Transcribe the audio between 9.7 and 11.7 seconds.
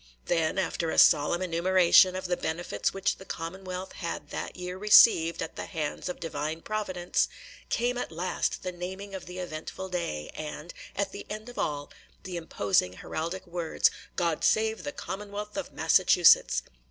day, and, at the end of